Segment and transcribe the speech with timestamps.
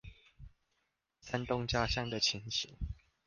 [1.21, 2.75] 山東家鄉的情形